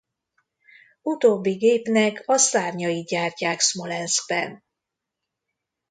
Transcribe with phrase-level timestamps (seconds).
[1.01, 4.63] Utóbbi gépnek a szárnyait gyártják Szmolenszkben.